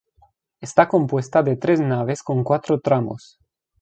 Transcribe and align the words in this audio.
Está 0.61 0.87
compuesta 0.87 1.43
de 1.43 1.57
tres 1.57 1.79
naves 1.79 2.23
con 2.23 2.43
cuatro 2.43 2.79
tramos. 2.79 3.37